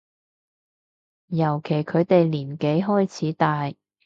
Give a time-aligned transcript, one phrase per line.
[1.27, 3.71] 尤其佢哋年紀開始大